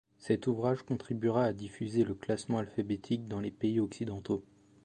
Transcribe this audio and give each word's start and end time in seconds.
Cet 0.17 0.47
ouvrage 0.47 0.81
contribuera 0.81 1.43
à 1.43 1.53
diffuser 1.53 2.03
le 2.03 2.15
classement 2.15 2.57
alphabétique 2.57 3.27
dans 3.27 3.39
les 3.39 3.51
pays 3.51 3.79
occidentaux. 3.79 4.43